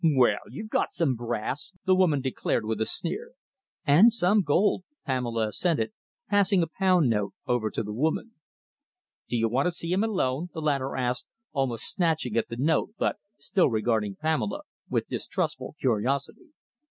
"Well, 0.03 0.39
you've 0.49 0.71
got 0.71 0.93
some 0.93 1.13
brass!" 1.13 1.73
the 1.85 1.93
woman 1.93 2.21
declared, 2.21 2.65
with 2.65 2.81
a 2.81 2.87
sneer. 2.87 3.33
"And 3.85 4.11
some 4.11 4.41
gold," 4.41 4.83
Pamela 5.05 5.49
assented, 5.49 5.91
passing 6.27 6.63
a 6.63 6.65
pound 6.79 7.07
note 7.07 7.33
over 7.45 7.69
to 7.69 7.83
the 7.83 7.93
woman. 7.93 8.31
"Do 9.29 9.37
you 9.37 9.47
want 9.47 9.67
to 9.67 9.71
see 9.71 9.93
him 9.93 10.03
alone?" 10.03 10.47
the 10.55 10.59
latter 10.61 10.95
asked, 10.95 11.27
almost 11.51 11.87
snatching 11.87 12.35
at 12.35 12.49
the 12.49 12.57
note, 12.57 12.95
but 12.97 13.17
still 13.37 13.69
regarding 13.69 14.15
Pamela 14.15 14.61
with 14.89 15.07
distrustful 15.07 15.75
curiosity. 15.79 16.49